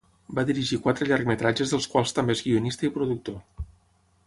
Va 0.37 0.45
dirigir 0.49 0.79
quatre 0.85 1.07
llargmetratges 1.09 1.75
dels 1.75 1.87
quals 1.93 2.15
també 2.21 2.37
és 2.39 2.43
guionista 2.47 2.89
i 2.89 2.93
productor. 2.99 3.67